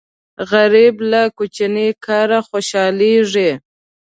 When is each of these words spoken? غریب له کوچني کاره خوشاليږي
غریب 0.49 0.95
له 1.11 1.21
کوچني 1.37 1.87
کاره 2.05 2.39
خوشاليږي 2.47 3.51